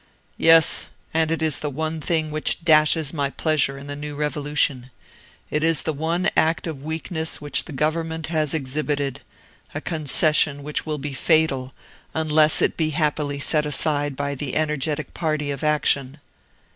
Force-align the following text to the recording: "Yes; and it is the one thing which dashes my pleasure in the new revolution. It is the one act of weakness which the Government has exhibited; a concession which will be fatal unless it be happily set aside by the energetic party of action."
"Yes; 0.39 0.87
and 1.13 1.29
it 1.29 1.43
is 1.43 1.59
the 1.59 1.69
one 1.69 2.01
thing 2.01 2.31
which 2.31 2.65
dashes 2.65 3.13
my 3.13 3.29
pleasure 3.29 3.77
in 3.77 3.85
the 3.85 3.95
new 3.95 4.15
revolution. 4.15 4.89
It 5.51 5.63
is 5.63 5.83
the 5.83 5.93
one 5.93 6.27
act 6.35 6.65
of 6.65 6.81
weakness 6.81 7.39
which 7.39 7.65
the 7.65 7.71
Government 7.71 8.25
has 8.25 8.55
exhibited; 8.55 9.21
a 9.75 9.79
concession 9.79 10.63
which 10.63 10.87
will 10.87 10.97
be 10.97 11.13
fatal 11.13 11.71
unless 12.15 12.63
it 12.63 12.77
be 12.77 12.89
happily 12.89 13.37
set 13.39 13.67
aside 13.67 14.15
by 14.15 14.33
the 14.33 14.55
energetic 14.55 15.13
party 15.13 15.51
of 15.51 15.63
action." 15.63 16.17